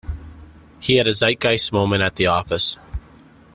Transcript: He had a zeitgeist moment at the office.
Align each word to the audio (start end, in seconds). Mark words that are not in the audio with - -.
He 0.79 0.95
had 0.95 1.05
a 1.07 1.11
zeitgeist 1.11 1.71
moment 1.71 2.01
at 2.01 2.15
the 2.15 2.25
office. 2.25 2.75